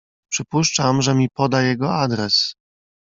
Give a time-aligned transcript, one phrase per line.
[0.31, 2.55] "Przypuszczam, że mi poda jego adres."